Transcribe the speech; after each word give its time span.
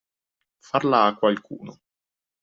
Farla 0.69 1.05
a 1.09 1.15
qualcuno. 1.15 1.77